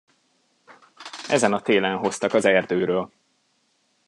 Ezen 1.27 1.53
a 1.53 1.61
télen 1.61 1.97
hoztak 1.97 2.33
az 2.33 2.45
erdőről. 2.45 3.11